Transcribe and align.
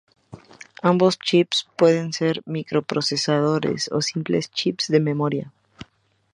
Ambos 0.81 1.19
"chips" 1.19 1.69
pueden 1.77 2.11
ser 2.11 2.41
microprocesadores 2.47 3.87
o 3.91 4.01
simples 4.01 4.49
"chips" 4.49 4.87
de 4.87 4.99
memoria. 4.99 5.53